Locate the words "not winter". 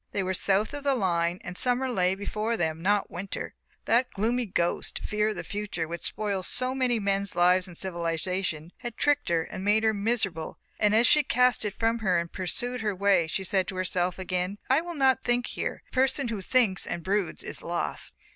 2.81-3.53